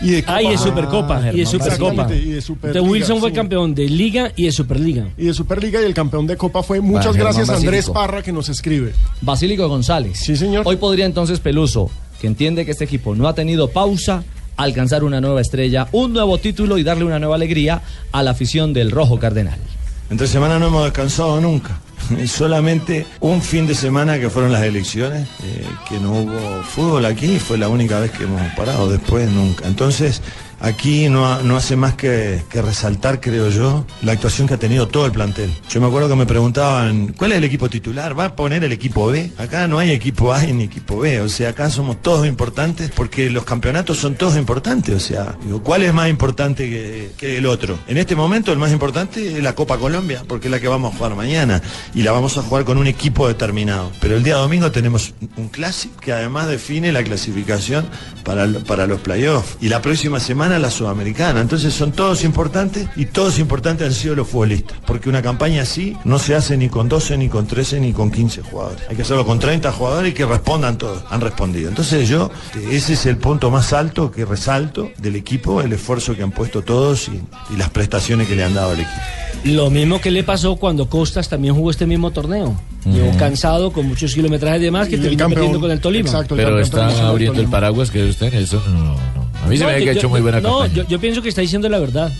Y 0.00 0.10
de 0.10 0.24
Ah, 0.26 0.40
y 0.42 0.48
de 0.48 0.54
Copa. 0.54 0.62
Supercopa. 0.68 1.20
y 1.32 1.38
de 1.40 1.46
Supercopa. 1.46 1.74
Exactamente, 2.02 2.16
y 2.16 2.30
de 2.32 2.40
Superliga, 2.40 2.78
Entonces 2.78 2.92
Wilson 2.92 3.20
fue 3.20 3.32
campeón 3.32 3.74
de 3.74 3.88
Liga 3.88 4.32
y 4.36 4.44
de 4.44 4.52
Superliga. 4.52 5.08
Y 5.16 5.24
de 5.26 5.34
Superliga 5.34 5.80
y 5.80 5.84
el 5.84 5.94
campeón 5.94 6.26
de 6.26 6.36
Copa 6.36 6.62
fue 6.62 6.80
muchas 6.80 7.14
Germán 7.16 7.20
gracias 7.24 7.48
a 7.50 7.56
Andrés 7.56 7.86
Basílico. 7.88 7.92
Parra 7.94 8.22
que 8.22 8.32
nos 8.32 8.48
escribe. 8.48 8.92
Basílico 9.20 9.68
González. 9.68 10.18
Sí, 10.18 10.36
señor. 10.36 10.62
Hoy 10.66 10.76
podría 10.76 11.06
entonces 11.06 11.40
Peluso, 11.40 11.90
que 12.20 12.26
entiende 12.26 12.64
que 12.64 12.70
este 12.72 12.84
equipo 12.84 13.14
no 13.14 13.26
ha 13.28 13.34
tenido 13.34 13.70
pausa, 13.70 14.22
alcanzar 14.56 15.04
una 15.04 15.20
nueva 15.20 15.40
estrella, 15.40 15.88
un 15.92 16.12
nuevo 16.12 16.38
título 16.38 16.78
y 16.78 16.82
darle 16.82 17.04
una 17.04 17.18
nueva 17.18 17.36
alegría 17.36 17.82
a 18.12 18.22
la 18.22 18.32
afición 18.32 18.72
del 18.72 18.90
Rojo 18.90 19.18
Cardenal. 19.18 19.58
Entre 20.10 20.26
semana 20.26 20.58
no 20.58 20.68
hemos 20.68 20.84
descansado 20.84 21.40
nunca. 21.40 21.80
Solamente 22.26 23.06
un 23.20 23.42
fin 23.42 23.66
de 23.66 23.74
semana 23.74 24.18
que 24.18 24.30
fueron 24.30 24.52
las 24.52 24.62
elecciones, 24.62 25.28
eh, 25.44 25.66
que 25.88 25.98
no 25.98 26.12
hubo 26.12 26.62
fútbol 26.62 27.04
aquí, 27.04 27.38
fue 27.38 27.58
la 27.58 27.68
única 27.68 28.00
vez 28.00 28.10
que 28.10 28.24
hemos 28.24 28.42
parado, 28.54 28.90
después 28.90 29.28
nunca. 29.30 29.66
Entonces, 29.66 30.22
aquí 30.60 31.08
no, 31.08 31.42
no 31.42 31.56
hace 31.56 31.76
más 31.76 31.94
que, 31.94 32.42
que 32.50 32.62
resaltar, 32.62 33.20
creo 33.20 33.48
yo, 33.50 33.86
la 34.02 34.12
actuación 34.12 34.48
que 34.48 34.54
ha 34.54 34.58
tenido 34.58 34.88
todo 34.88 35.06
el 35.06 35.12
plantel. 35.12 35.50
Yo 35.68 35.80
me 35.80 35.86
acuerdo 35.86 36.08
que 36.08 36.16
me 36.16 36.26
preguntaban, 36.26 37.14
¿cuál 37.16 37.32
es 37.32 37.38
el 37.38 37.44
equipo 37.44 37.68
titular? 37.68 38.18
¿Va 38.18 38.26
a 38.26 38.36
poner 38.36 38.64
el 38.64 38.72
equipo 38.72 39.06
B? 39.06 39.32
Acá 39.38 39.68
no 39.68 39.78
hay 39.78 39.90
equipo 39.90 40.32
A 40.32 40.42
ni 40.42 40.64
equipo 40.64 40.98
B, 40.98 41.20
o 41.20 41.28
sea, 41.28 41.50
acá 41.50 41.70
somos 41.70 42.02
todos 42.02 42.26
importantes 42.26 42.90
porque 42.94 43.30
los 43.30 43.44
campeonatos 43.44 43.98
son 43.98 44.14
todos 44.14 44.36
importantes, 44.36 44.94
o 44.94 45.00
sea, 45.00 45.36
¿cuál 45.62 45.82
es 45.82 45.92
más 45.92 46.08
importante 46.08 46.68
que, 46.68 47.10
que 47.16 47.38
el 47.38 47.46
otro? 47.46 47.78
En 47.86 47.96
este 47.96 48.16
momento 48.16 48.52
el 48.52 48.58
más 48.58 48.72
importante 48.72 49.36
es 49.36 49.42
la 49.42 49.54
Copa 49.54 49.78
Colombia, 49.78 50.24
porque 50.26 50.48
es 50.48 50.50
la 50.50 50.60
que 50.60 50.68
vamos 50.68 50.92
a 50.92 50.96
jugar 50.96 51.14
mañana 51.14 51.62
y 51.94 52.02
la 52.02 52.12
vamos 52.12 52.36
a 52.38 52.42
jugar 52.42 52.64
con 52.64 52.78
un 52.78 52.86
equipo 52.86 53.28
determinado. 53.28 53.90
Pero 54.00 54.16
el 54.16 54.22
día 54.22 54.36
domingo 54.36 54.70
tenemos 54.70 55.14
un 55.36 55.48
clásico 55.48 56.00
que 56.00 56.12
además 56.12 56.48
define 56.48 56.92
la 56.92 57.02
clasificación 57.02 57.86
para, 58.24 58.46
para 58.66 58.86
los 58.86 59.00
playoffs. 59.00 59.56
Y 59.60 59.68
la 59.68 59.82
próxima 59.82 60.20
semana 60.20 60.47
semana 60.48 60.58
la 60.58 60.70
Sudamericana. 60.70 61.40
Entonces 61.42 61.74
son 61.74 61.92
todos 61.92 62.24
importantes 62.24 62.88
y 62.96 63.06
todos 63.06 63.38
importantes 63.38 63.86
han 63.86 63.92
sido 63.92 64.14
los 64.14 64.28
futbolistas. 64.28 64.78
Porque 64.86 65.08
una 65.08 65.20
campaña 65.20 65.62
así 65.62 65.94
no 66.04 66.18
se 66.18 66.34
hace 66.34 66.56
ni 66.56 66.68
con 66.68 66.88
12, 66.88 67.18
ni 67.18 67.28
con 67.28 67.46
13, 67.46 67.80
ni 67.80 67.92
con 67.92 68.10
15 68.10 68.42
jugadores. 68.42 68.82
Hay 68.88 68.96
que 68.96 69.02
hacerlo 69.02 69.26
con 69.26 69.38
30 69.38 69.70
jugadores 69.72 70.12
y 70.12 70.14
que 70.14 70.24
respondan 70.24 70.78
todos. 70.78 71.02
Han 71.10 71.20
respondido. 71.20 71.68
Entonces 71.68 72.08
yo, 72.08 72.30
ese 72.70 72.94
es 72.94 73.04
el 73.06 73.18
punto 73.18 73.50
más 73.50 73.74
alto 73.74 74.10
que 74.10 74.24
resalto 74.24 74.90
del 74.98 75.16
equipo, 75.16 75.60
el 75.60 75.72
esfuerzo 75.72 76.16
que 76.16 76.22
han 76.22 76.32
puesto 76.32 76.62
todos 76.62 77.08
y, 77.08 77.20
y 77.52 77.56
las 77.58 77.68
prestaciones 77.68 78.26
que 78.26 78.34
le 78.34 78.44
han 78.44 78.54
dado 78.54 78.70
al 78.70 78.80
equipo. 78.80 79.02
Lo 79.44 79.70
mismo 79.70 80.00
que 80.00 80.10
le 80.10 80.24
pasó 80.24 80.56
cuando 80.56 80.88
Costas 80.88 81.28
también 81.28 81.54
jugó 81.54 81.70
este 81.70 81.86
mismo 81.86 82.10
torneo. 82.10 82.58
Llegó 82.84 83.16
cansado, 83.18 83.70
con 83.70 83.86
muchos 83.86 84.14
kilometrajes 84.14 84.62
de 84.62 84.70
más, 84.70 84.88
que 84.88 84.96
terminó 84.96 85.28
metiendo 85.28 85.60
con 85.60 85.70
el 85.70 85.80
Tolima. 85.80 86.08
Exacto, 86.08 86.34
el 86.34 86.42
Pero 86.42 86.58
está 86.58 87.08
abriendo 87.08 87.40
el 87.40 87.48
paraguas 87.48 87.90
que 87.90 88.02
usted, 88.04 88.32
eso 88.32 88.62
no. 88.66 89.17
A 89.48 89.50
mí 89.50 89.56
se 89.56 89.64
No, 89.64 89.70
me 89.70 89.76
ha 89.76 89.78
yo- 89.80 89.92
hecho 89.92 90.02
yo- 90.02 90.08
muy 90.10 90.20
buena 90.20 90.40
No, 90.42 90.58
campaña. 90.60 90.74
yo, 90.74 90.86
yo 90.88 91.00
pienso 91.00 91.22
que 91.22 91.30
está 91.30 91.40
diciendo 91.40 91.68
la 91.70 91.78
verdad. 91.78 92.12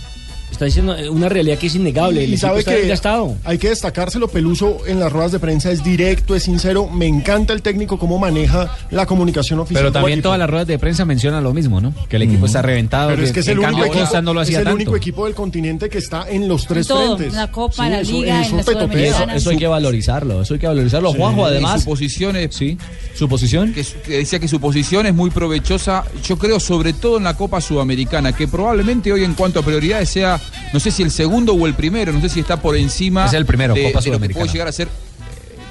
Está 0.59 0.65
diciendo 0.65 0.93
eh, 0.93 1.07
una 1.07 1.29
realidad 1.29 1.57
que 1.57 1.67
es 1.67 1.75
innegable. 1.75 2.21
El 2.21 2.31
Y 2.31 2.33
equipo 2.33 2.47
sabe 2.47 2.59
está 2.59 2.71
que 2.71 3.37
hay 3.45 3.57
que 3.57 3.69
destacárselo, 3.69 4.27
Peluso 4.27 4.85
en 4.87 4.99
las 4.99 5.09
ruedas 5.09 5.31
de 5.31 5.39
prensa 5.39 5.71
es 5.71 5.85
directo, 5.85 6.35
es 6.35 6.43
sincero. 6.43 6.89
Me 6.89 7.07
encanta 7.07 7.53
el 7.53 7.61
técnico 7.61 7.97
cómo 7.97 8.19
maneja 8.19 8.69
la 8.91 9.05
comunicación 9.05 9.61
oficial. 9.61 9.83
Pero 9.83 9.93
también 9.93 10.19
el 10.19 10.23
todas 10.23 10.37
las 10.37 10.49
ruedas 10.49 10.67
de 10.67 10.77
prensa 10.77 11.05
mencionan 11.05 11.45
lo 11.45 11.53
mismo, 11.53 11.79
¿no? 11.79 11.93
Que 12.09 12.17
el 12.17 12.23
equipo 12.23 12.45
está 12.45 12.61
reventado. 12.61 13.11
Pero 13.11 13.23
es 13.23 13.31
que 13.31 13.39
es 13.39 13.47
el, 13.47 13.59
único 13.59 13.71
cambio 13.71 13.85
equipo, 13.85 14.21
no 14.21 14.33
lo 14.33 14.41
es 14.41 14.49
hacía 14.49 14.57
el 14.57 14.63
tanto. 14.65 14.75
único 14.75 14.97
equipo 14.97 15.23
del 15.27 15.33
continente 15.33 15.87
que 15.87 15.99
está 15.99 16.29
en 16.29 16.49
los 16.49 16.67
tres 16.67 16.87
todo, 16.87 17.15
frentes. 17.15 17.33
en 17.33 17.39
la 17.39 17.49
Copa, 17.49 17.87
la 17.87 18.01
eso- 18.01 18.11
Liga, 18.11 18.41
eso 18.41 18.49
en 18.51 18.57
la. 18.57 18.63
Sudamericana. 18.63 19.35
Eso 19.37 19.49
hay 19.51 19.57
que 19.57 19.67
valorizarlo, 19.67 20.41
eso 20.41 20.55
hay 20.55 20.59
que 20.59 20.67
valorizarlo. 20.67 21.13
Juanjo, 21.13 21.43
Y 21.43 21.51
además, 21.51 21.83
su 21.83 21.89
posición 21.89 22.35
es, 22.35 22.53
sí, 22.53 22.77
su 23.15 23.29
posición. 23.29 23.73
que 23.73 23.85
decía 24.17 24.39
que 24.39 24.49
su 24.49 24.59
posición 24.59 25.05
es 25.05 25.13
muy 25.13 25.29
provechosa, 25.29 26.03
yo 26.27 26.37
creo 26.37 26.59
sobre 26.59 26.91
todo 26.91 27.15
en 27.17 27.23
la 27.23 27.37
Copa 27.37 27.61
Sudamericana, 27.61 28.33
que 28.33 28.49
probablemente 28.49 29.13
hoy 29.13 29.23
en 29.23 29.35
cuanto 29.35 29.61
a 29.61 29.63
prioridades 29.63 30.09
sea, 30.09 30.37
no 30.73 30.79
sé 30.79 30.91
si 30.91 31.03
el 31.03 31.11
segundo 31.11 31.53
o 31.53 31.67
el 31.67 31.73
primero, 31.73 32.11
no 32.11 32.21
sé 32.21 32.29
si 32.29 32.39
está 32.39 32.61
por 32.61 32.75
encima 32.75 33.25
Es 33.25 33.33
el 33.33 33.45
primero, 33.45 33.73
de, 33.73 33.83
Copa 33.83 33.89
de 33.89 33.93
lo 33.93 33.99
que 33.99 34.05
Sudamericana. 34.09 34.43
puede 34.43 34.53
llegar 34.53 34.67
a 34.67 34.71
ser 34.71 34.87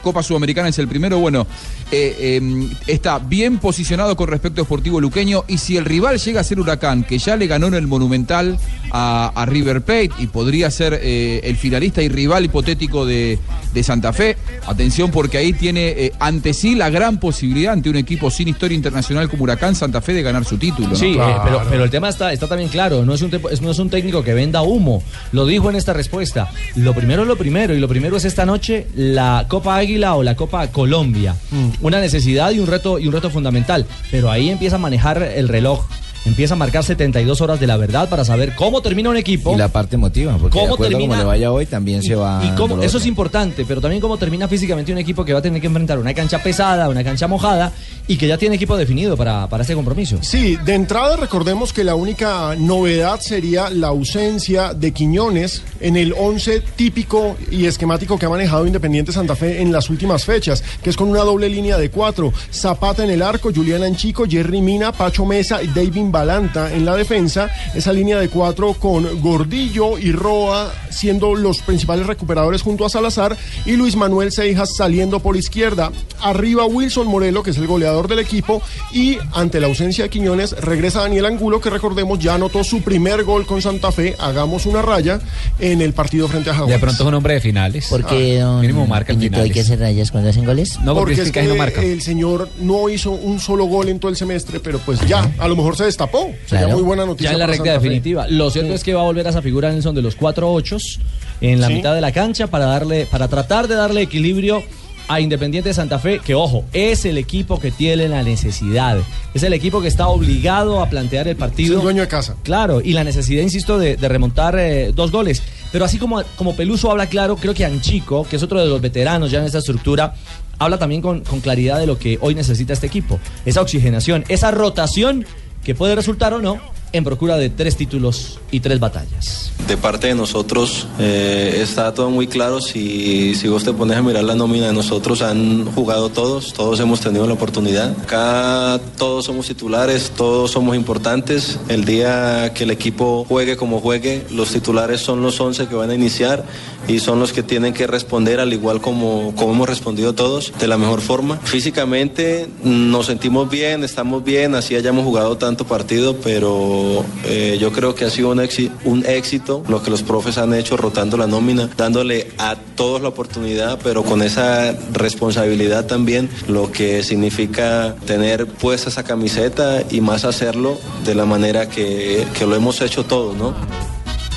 Copa 0.02 0.22
Sudamericana 0.22 0.68
es 0.68 0.78
el 0.78 0.88
primero, 0.88 1.18
bueno, 1.18 1.46
eh, 1.90 2.16
eh, 2.18 2.68
está 2.86 3.18
bien 3.18 3.58
posicionado 3.58 4.16
con 4.16 4.28
respecto 4.28 4.60
a 4.60 4.64
Sportivo 4.64 5.00
Luqueño 5.00 5.44
y 5.48 5.58
si 5.58 5.76
el 5.76 5.84
rival 5.84 6.18
llega 6.18 6.40
a 6.40 6.44
ser 6.44 6.60
Huracán, 6.60 7.04
que 7.04 7.18
ya 7.18 7.36
le 7.36 7.46
ganó 7.46 7.66
en 7.68 7.74
el 7.74 7.86
Monumental 7.86 8.58
a, 8.90 9.32
a 9.34 9.46
River 9.46 9.82
Plate 9.82 10.10
y 10.18 10.26
podría 10.26 10.70
ser 10.70 10.98
eh, 11.02 11.40
el 11.44 11.56
finalista 11.56 12.02
y 12.02 12.08
rival 12.08 12.44
hipotético 12.44 13.06
de, 13.06 13.38
de 13.72 13.82
Santa 13.82 14.12
Fe, 14.12 14.36
atención 14.66 15.10
porque 15.10 15.38
ahí 15.38 15.52
tiene 15.52 15.88
eh, 15.88 16.12
ante 16.20 16.54
sí 16.54 16.74
la 16.74 16.90
gran 16.90 17.18
posibilidad 17.20 17.72
ante 17.72 17.90
un 17.90 17.96
equipo 17.96 18.30
sin 18.30 18.48
historia 18.48 18.76
internacional 18.76 19.28
como 19.28 19.44
Huracán 19.44 19.74
Santa 19.74 20.00
Fe 20.00 20.12
de 20.12 20.22
ganar 20.22 20.44
su 20.44 20.58
título. 20.58 20.88
¿no? 20.88 20.96
Sí, 20.96 21.16
eh, 21.18 21.34
pero, 21.44 21.62
pero 21.68 21.84
el 21.84 21.90
tema 21.90 22.08
está, 22.08 22.32
está 22.32 22.46
también 22.46 22.70
claro. 22.70 23.04
No 23.04 23.14
es, 23.14 23.22
un 23.22 23.30
no 23.62 23.70
es 23.70 23.78
un 23.78 23.90
técnico 23.90 24.22
que 24.22 24.34
venda 24.34 24.62
humo. 24.62 25.02
Lo 25.32 25.46
dijo 25.46 25.70
en 25.70 25.76
esta 25.76 25.92
respuesta. 25.92 26.50
Lo 26.76 26.94
primero 26.94 27.22
es 27.22 27.28
lo 27.28 27.36
primero. 27.36 27.74
Y 27.74 27.80
lo 27.80 27.88
primero 27.88 28.16
es 28.16 28.24
esta 28.24 28.46
noche 28.46 28.86
la 28.94 29.46
Copa 29.48 29.76
Águila 29.88 30.16
o 30.16 30.22
la 30.22 30.36
Copa 30.36 30.70
Colombia. 30.70 31.34
Una 31.80 31.98
necesidad 31.98 32.50
y 32.50 32.58
un 32.58 32.66
reto 32.66 32.98
y 32.98 33.06
un 33.06 33.14
reto 33.14 33.30
fundamental. 33.30 33.86
Pero 34.10 34.30
ahí 34.30 34.50
empieza 34.50 34.76
a 34.76 34.78
manejar 34.78 35.22
el 35.22 35.48
reloj. 35.48 35.86
Empieza 36.28 36.54
a 36.54 36.56
marcar 36.56 36.84
72 36.84 37.40
horas 37.40 37.58
de 37.58 37.66
la 37.66 37.76
verdad 37.76 38.08
para 38.08 38.24
saber 38.24 38.54
cómo 38.54 38.80
termina 38.82 39.10
un 39.10 39.16
equipo. 39.16 39.54
Y 39.54 39.56
la 39.56 39.68
parte 39.68 39.96
emotiva, 39.96 40.36
porque 40.36 40.58
de 40.58 40.64
¿Cómo 40.64 40.74
a 40.74 40.88
termina? 40.88 41.08
como 41.08 41.16
le 41.16 41.24
vaya 41.24 41.52
hoy 41.52 41.66
también 41.66 42.02
se 42.02 42.14
va. 42.14 42.42
Y 42.44 42.50
cómo, 42.54 42.82
eso 42.82 42.98
es 42.98 43.06
importante, 43.06 43.64
pero 43.66 43.80
también 43.80 44.00
cómo 44.00 44.16
termina 44.16 44.46
físicamente 44.46 44.92
un 44.92 44.98
equipo 44.98 45.24
que 45.24 45.32
va 45.32 45.40
a 45.40 45.42
tener 45.42 45.60
que 45.60 45.66
enfrentar 45.66 45.98
una 45.98 46.14
cancha 46.14 46.42
pesada, 46.42 46.88
una 46.88 47.02
cancha 47.02 47.26
mojada 47.26 47.72
y 48.06 48.16
que 48.16 48.26
ya 48.26 48.38
tiene 48.38 48.56
equipo 48.56 48.76
definido 48.76 49.16
para, 49.16 49.48
para 49.48 49.62
este 49.62 49.74
compromiso. 49.74 50.18
Sí, 50.22 50.56
de 50.64 50.74
entrada 50.74 51.16
recordemos 51.16 51.72
que 51.72 51.84
la 51.84 51.94
única 51.94 52.54
novedad 52.56 53.20
sería 53.20 53.70
la 53.70 53.88
ausencia 53.88 54.72
de 54.74 54.92
Quiñones 54.92 55.62
en 55.80 55.96
el 55.96 56.14
11 56.16 56.60
típico 56.76 57.36
y 57.50 57.66
esquemático 57.66 58.18
que 58.18 58.26
ha 58.26 58.30
manejado 58.30 58.66
Independiente 58.66 59.12
Santa 59.12 59.34
Fe 59.34 59.60
en 59.60 59.72
las 59.72 59.90
últimas 59.90 60.24
fechas, 60.24 60.62
que 60.82 60.90
es 60.90 60.96
con 60.96 61.08
una 61.08 61.20
doble 61.20 61.48
línea 61.48 61.76
de 61.76 61.90
cuatro. 61.90 62.32
Zapata 62.52 63.04
en 63.04 63.10
el 63.10 63.22
arco, 63.22 63.50
Julián 63.54 63.82
Anchico, 63.82 64.24
Jerry 64.28 64.60
Mina, 64.60 64.92
Pacho 64.92 65.24
Mesa 65.24 65.62
y 65.62 65.68
David 65.68 65.98
Balanta 66.18 66.74
en 66.74 66.84
la 66.84 66.96
defensa. 66.96 67.48
Esa 67.76 67.92
línea 67.92 68.18
de 68.18 68.28
cuatro 68.28 68.74
con 68.74 69.20
Gordillo 69.22 69.98
y 69.98 70.10
Roa 70.10 70.72
siendo 70.90 71.36
los 71.36 71.62
principales 71.62 72.08
recuperadores 72.08 72.62
junto 72.62 72.84
a 72.84 72.88
Salazar 72.88 73.36
y 73.64 73.76
Luis 73.76 73.94
Manuel 73.94 74.32
Seijas 74.32 74.74
saliendo 74.76 75.20
por 75.20 75.36
izquierda. 75.36 75.92
Arriba 76.20 76.66
Wilson 76.66 77.06
Morelo, 77.06 77.44
que 77.44 77.50
es 77.50 77.56
el 77.58 77.68
goleador 77.68 78.08
del 78.08 78.18
equipo, 78.18 78.60
y 78.92 79.18
ante 79.32 79.60
la 79.60 79.68
ausencia 79.68 80.02
de 80.04 80.10
Quiñones 80.10 80.52
regresa 80.60 81.02
Daniel 81.02 81.26
Angulo, 81.26 81.60
que 81.60 81.70
recordemos 81.70 82.18
ya 82.18 82.34
anotó 82.34 82.64
su 82.64 82.82
primer 82.82 83.22
gol 83.22 83.46
con 83.46 83.62
Santa 83.62 83.92
Fe, 83.92 84.16
hagamos 84.18 84.66
una 84.66 84.82
raya, 84.82 85.20
en 85.60 85.80
el 85.82 85.92
partido 85.92 86.26
frente 86.26 86.50
a 86.50 86.54
Jaguares. 86.54 86.74
De 86.76 86.80
pronto 86.80 87.02
es 87.04 87.08
un 87.08 87.14
hombre 87.14 87.34
de 87.34 87.40
finales. 87.40 87.86
¿Por 87.88 88.04
qué, 88.04 88.40
don 88.40 88.60
Mínimo 88.60 88.86
marca 88.88 89.12
en 89.12 89.20
Peñito, 89.20 89.36
hay 89.36 89.50
que 89.50 89.62
finales. 89.62 89.66
hacer 89.70 89.78
rayas 89.80 90.10
cuando 90.10 90.30
hacen 90.30 90.44
goles? 90.44 90.80
No, 90.80 90.94
porque, 90.96 91.14
Porque 91.14 91.28
es 91.28 91.32
que 91.32 91.42
no 91.44 91.54
marca. 91.54 91.80
el 91.80 92.02
señor 92.02 92.48
no 92.60 92.88
hizo 92.88 93.12
un 93.12 93.38
solo 93.38 93.66
gol 93.66 93.88
en 93.88 94.00
todo 94.00 94.10
el 94.10 94.16
semestre, 94.16 94.58
pero 94.58 94.80
pues 94.80 94.98
ya, 95.06 95.30
a 95.38 95.46
lo 95.46 95.54
mejor 95.54 95.76
se 95.76 95.84
destapó. 95.98 96.32
Sería 96.46 96.64
Claro. 96.66 96.74
muy 96.78 96.82
buena 96.82 97.04
noticia. 97.06 97.30
Ya 97.30 97.32
en 97.34 97.38
la 97.40 97.46
recta 97.46 97.64
Fe. 97.64 97.70
definitiva. 97.72 98.26
Lo 98.28 98.50
cierto 98.50 98.74
es 98.74 98.84
que 98.84 98.94
va 98.94 99.00
a 99.00 99.04
volver 99.04 99.26
a 99.26 99.30
esa 99.30 99.42
figura 99.42 99.70
Nelson 99.70 99.94
de 99.94 100.02
los 100.02 100.14
cuatro 100.14 100.52
ochos 100.52 101.00
en 101.40 101.60
la 101.60 101.66
Sí. 101.68 101.74
mitad 101.74 101.94
de 101.94 102.00
la 102.00 102.12
cancha 102.12 102.46
para 102.46 102.66
darle, 102.66 103.06
para 103.06 103.28
tratar 103.28 103.68
de 103.68 103.74
darle 103.74 104.02
equilibrio 104.02 104.62
a 105.10 105.20
Independiente 105.22 105.70
de 105.70 105.74
Santa 105.74 105.98
Fe, 105.98 106.20
que 106.22 106.34
ojo, 106.34 106.66
es 106.74 107.06
el 107.06 107.16
equipo 107.16 107.58
que 107.58 107.70
tiene 107.70 108.08
la 108.08 108.22
necesidad. 108.22 108.98
Es 109.32 109.42
el 109.42 109.54
equipo 109.54 109.80
que 109.80 109.88
está 109.88 110.08
obligado 110.08 110.82
a 110.82 110.90
plantear 110.90 111.26
el 111.28 111.36
partido. 111.36 111.72
Es 111.74 111.78
el 111.78 111.82
dueño 111.84 112.02
de 112.02 112.08
casa. 112.08 112.36
Claro, 112.42 112.82
y 112.84 112.92
la 112.92 113.04
necesidad, 113.04 113.42
insisto, 113.42 113.78
de, 113.78 113.96
de 113.96 114.06
remontar 114.08 114.58
eh, 114.58 114.92
dos 114.94 115.10
goles. 115.10 115.42
Pero 115.72 115.86
así 115.86 115.96
como, 115.96 116.22
como 116.36 116.54
Peluso 116.54 116.90
habla 116.90 117.06
claro, 117.06 117.36
creo 117.36 117.54
que 117.54 117.64
Anchico, 117.64 118.26
que 118.28 118.36
es 118.36 118.42
otro 118.42 118.60
de 118.60 118.66
los 118.66 118.82
veteranos 118.82 119.30
ya 119.30 119.38
en 119.38 119.46
esta 119.46 119.58
estructura, 119.58 120.14
habla 120.58 120.76
también 120.78 121.00
con, 121.00 121.20
con 121.20 121.40
claridad 121.40 121.78
de 121.78 121.86
lo 121.86 121.98
que 121.98 122.18
hoy 122.20 122.34
necesita 122.34 122.74
este 122.74 122.86
equipo. 122.88 123.18
Esa 123.46 123.62
oxigenación, 123.62 124.24
esa 124.28 124.50
rotación 124.50 125.24
que 125.68 125.74
puede 125.74 125.94
resultar 125.94 126.32
o 126.32 126.40
no 126.40 126.58
en 126.92 127.04
procura 127.04 127.36
de 127.36 127.50
tres 127.50 127.76
títulos 127.76 128.38
y 128.50 128.60
tres 128.60 128.80
batallas. 128.80 129.52
De 129.66 129.76
parte 129.76 130.06
de 130.06 130.14
nosotros 130.14 130.86
eh, 130.98 131.60
está 131.62 131.92
todo 131.92 132.10
muy 132.10 132.26
claro. 132.26 132.60
Si, 132.60 133.34
si 133.34 133.48
vos 133.48 133.64
te 133.64 133.72
pones 133.72 133.98
a 133.98 134.02
mirar 134.02 134.24
la 134.24 134.34
nómina 134.34 134.68
de 134.68 134.72
nosotros, 134.72 135.20
han 135.20 135.66
jugado 135.72 136.08
todos, 136.08 136.54
todos 136.54 136.80
hemos 136.80 137.00
tenido 137.00 137.26
la 137.26 137.34
oportunidad. 137.34 137.90
Acá 138.00 138.80
todos 138.96 139.26
somos 139.26 139.46
titulares, 139.46 140.10
todos 140.16 140.52
somos 140.52 140.74
importantes. 140.74 141.58
El 141.68 141.84
día 141.84 142.52
que 142.54 142.64
el 142.64 142.70
equipo 142.70 143.26
juegue 143.28 143.56
como 143.56 143.80
juegue, 143.80 144.24
los 144.30 144.50
titulares 144.52 145.00
son 145.00 145.20
los 145.20 145.38
11 145.38 145.66
que 145.66 145.74
van 145.74 145.90
a 145.90 145.94
iniciar 145.94 146.44
y 146.86 147.00
son 147.00 147.20
los 147.20 147.34
que 147.34 147.42
tienen 147.42 147.74
que 147.74 147.86
responder 147.86 148.40
al 148.40 148.52
igual 148.52 148.80
como, 148.80 149.34
como 149.36 149.52
hemos 149.52 149.68
respondido 149.68 150.14
todos, 150.14 150.52
de 150.58 150.66
la 150.66 150.78
mejor 150.78 151.02
forma. 151.02 151.36
Físicamente 151.44 152.48
nos 152.64 153.06
sentimos 153.06 153.50
bien, 153.50 153.84
estamos 153.84 154.24
bien, 154.24 154.54
así 154.54 154.74
hayamos 154.74 155.04
jugado 155.04 155.36
tanto 155.36 155.66
partido, 155.66 156.16
pero 156.16 156.77
eh, 157.24 157.58
yo 157.60 157.72
creo 157.72 157.94
que 157.94 158.04
ha 158.04 158.10
sido 158.10 158.30
un, 158.30 158.38
éxi- 158.38 158.70
un 158.84 159.04
éxito 159.06 159.62
lo 159.68 159.82
que 159.82 159.90
los 159.90 160.02
profes 160.02 160.38
han 160.38 160.54
hecho 160.54 160.76
rotando 160.76 161.16
la 161.16 161.26
nómina, 161.26 161.68
dándole 161.76 162.28
a 162.38 162.56
todos 162.76 163.00
la 163.02 163.08
oportunidad, 163.08 163.78
pero 163.82 164.02
con 164.02 164.22
esa 164.22 164.74
responsabilidad 164.92 165.86
también, 165.86 166.28
lo 166.48 166.70
que 166.72 167.02
significa 167.02 167.94
tener 168.06 168.46
puesta 168.46 168.88
esa 168.90 169.04
camiseta 169.04 169.82
y 169.90 170.00
más 170.00 170.24
hacerlo 170.24 170.78
de 171.04 171.14
la 171.14 171.24
manera 171.24 171.68
que, 171.68 172.26
que 172.38 172.46
lo 172.46 172.54
hemos 172.56 172.80
hecho 172.80 173.04
todos, 173.04 173.36
¿no? 173.36 173.54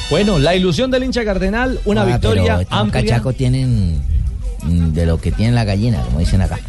Bueno, 0.09 0.39
la 0.39 0.55
ilusión 0.55 0.91
del 0.91 1.03
hincha 1.05 1.23
cardenal, 1.23 1.79
una 1.85 2.01
Ah, 2.01 2.05
victoria 2.05 2.57
pero 2.57 2.69
amplia. 2.81 3.01
cachaco 3.03 3.31
tienen 3.33 4.01
mm, 4.63 4.91
de 4.93 5.05
lo 5.05 5.19
que 5.21 5.31
tiene 5.31 5.53
la 5.53 5.63
gallina, 5.63 6.01
como 6.03 6.19
dicen 6.19 6.41
acá. 6.41 6.59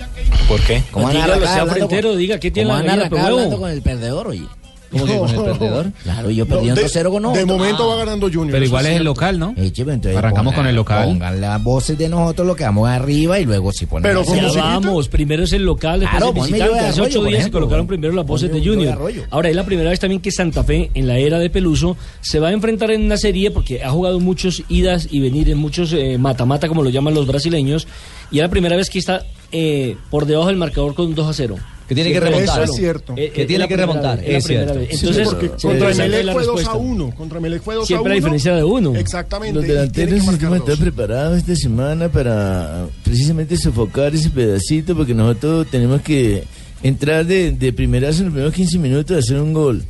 ¿Por 0.49 0.61
qué? 0.61 0.83
¿Cómo 0.93 1.07
van 1.07 1.17
a 1.17 1.19
Dígalo, 1.19 1.33
arrancar 1.35 1.53
sea 1.55 1.63
hablando 1.63 1.75
frentero, 1.89 2.09
con- 2.11 2.19
diga, 2.19 2.39
¿qué 2.39 2.51
tiene 2.51 2.69
cómo 2.71 2.83
la 2.83 2.95
gallina, 2.97 3.25
hablando 3.27 3.59
con 3.59 3.71
el 3.71 3.83
perdedor, 3.83 4.29
oye? 4.29 4.45
¿Cómo 4.93 5.05
que 5.07 5.17
con 5.17 5.29
el 5.31 5.37
perdedor? 5.59 5.93
Claro, 6.03 6.31
yo 6.31 6.45
No, 6.45 6.55
perdí 6.55 6.69
de- 6.71 6.75
2-0 6.83 7.11
con 7.11 7.23
De 7.23 7.29
otro. 7.29 7.47
momento 7.47 7.83
Ah. 7.85 7.87
va 7.95 7.97
ganando 8.05 8.27
Junior. 8.29 8.51
Pero 8.53 8.65
igual 8.65 8.87
es 8.87 8.97
el 8.99 9.05
local, 9.05 9.39
¿no? 9.39 9.55
Eh, 9.57 9.71
chico, 9.73 9.91
entonces 9.91 10.17
Arrancamos 10.19 10.55
con 10.55 10.67
el 10.67 10.77
local. 10.77 11.05
Pongan 11.09 11.41
las 11.41 11.63
voces 11.63 11.99
de 11.99 12.09
nosotros, 12.09 12.47
lo 12.47 12.55
que 12.55 12.65
vamos 12.65 12.89
arriba 12.89 13.41
y 13.41 13.45
luego 13.45 13.73
si 13.73 13.87
ponen. 13.87 14.03
Pero 14.03 14.25
como 14.25 14.55
vamos, 14.55 15.09
primero 15.09 15.45
es 15.45 15.53
el 15.53 15.65
local, 15.65 16.01
después 16.01 16.19
Claro, 16.23 16.45
el 16.45 16.53
de 16.53 16.79
Hace 16.81 17.01
ocho 17.01 17.25
días 17.25 17.45
se 17.45 17.51
colocaron 17.51 17.87
primero 17.87 18.13
las 18.13 18.27
voces 18.27 18.51
de 18.53 18.61
de 18.61 18.67
Junior. 18.69 18.99
Ahora 19.31 19.49
es 19.49 19.57
la 19.57 19.65
primera 19.65 19.91
vez 19.91 19.99
también 19.99 20.21
que 20.21 20.31
Santa 20.31 20.63
Fe, 20.63 20.91
en 20.95 21.07
la 21.07 21.19
era 21.19 21.39
de 21.39 21.49
Peluso, 21.51 21.97
se 22.21 22.39
va 22.39 22.49
a 22.49 22.53
enfrentar 22.53 22.91
en 22.91 23.03
una 23.03 23.17
serie 23.17 23.51
porque 23.51 23.83
ha 23.83 23.91
jugado 23.91 24.21
muchos 24.21 24.63
idas 24.69 25.09
y 25.11 25.21
venires, 25.21 25.57
muchos 25.57 25.93
eh, 25.93 26.19
mata-mata, 26.19 26.69
como 26.69 26.83
lo 26.83 26.91
llaman 26.91 27.15
los 27.15 27.27
brasileños, 27.27 27.87
y 28.31 28.37
es 28.39 28.43
la 28.43 28.49
primera 28.49 28.77
vez 28.77 28.91
que 28.91 28.99
está 28.99 29.25
eh, 29.53 29.97
por 30.11 30.27
debajo 30.27 30.49
del 30.49 30.57
marcador 30.57 30.95
con 30.95 31.15
2 31.15 31.27
a 31.29 31.33
0. 31.33 31.57
Que 31.95 32.03
tiene 32.03 32.13
que 32.13 32.21
remontar. 32.21 32.63
Eso 32.63 32.73
es 32.73 32.79
cierto. 32.79 33.15
Eh, 33.17 33.33
Que 33.35 33.45
tiene 33.45 33.69
que 33.69 33.77
remontar, 33.77 34.19
vez, 34.21 34.29
es 34.37 34.45
cierto. 34.45 34.75
vez. 34.75 34.89
Sí, 34.89 34.97
Entonces, 35.07 35.29
porque 35.29 35.47
eh, 35.47 35.51
contra 35.61 35.89
la 36.23 36.33
fue 36.33 36.45
2 36.45 36.49
a 36.49 36.57
respuesta. 36.57 36.75
1. 36.75 37.15
Contra 37.15 37.39
Emelec 37.39 37.63
fue 37.63 37.75
2 37.75 37.81
a 37.81 37.85
1. 37.85 37.87
Siempre 37.87 38.13
hay 38.13 38.19
diferencia 38.21 38.55
de 38.55 38.65
uno. 38.65 38.97
Exactamente. 38.97 39.55
Los 39.55 39.67
delanteros 39.69 40.67
dos. 40.67 40.79
preparados 40.79 41.39
esta 41.39 41.55
semana 41.55 42.09
para 42.09 42.87
precisamente 43.05 43.57
sofocar 43.57 44.15
ese 44.15 44.31
pedacito 44.31 44.97
porque 44.97 45.13
nosotros 45.15 45.67
tenemos 45.71 46.01
que 46.01 46.45
entrar 46.83 47.27
de, 47.27 47.53
de 47.53 47.73
primerazo 47.73 48.21
en 48.21 48.25
los 48.27 48.33
primeros 48.33 48.55
15 48.55 48.79
minutos 48.79 49.17
a 49.17 49.21
hacer 49.21 49.39
un 49.39 49.53
gol. 49.53 49.85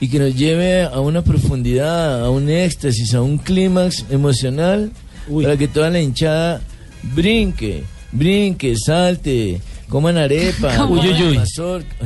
y 0.00 0.08
que 0.08 0.18
nos 0.18 0.34
lleve 0.36 0.82
a 0.84 1.00
una 1.00 1.22
profundidad, 1.22 2.24
a 2.24 2.30
un 2.30 2.48
éxtasis, 2.48 3.14
a 3.14 3.22
un 3.22 3.38
clímax 3.38 4.04
emocional 4.10 4.90
para 5.42 5.56
que 5.56 5.68
toda 5.68 5.90
la 5.90 6.00
hinchada 6.00 6.60
brinque, 7.14 7.84
brinque, 8.12 8.74
salte, 8.76 9.60
coman 9.92 10.16
arepa, 10.16 10.86
Uy, 10.88 10.98
uy, 11.00 11.22
uy. 11.28 11.36
mazorca. 11.36 12.04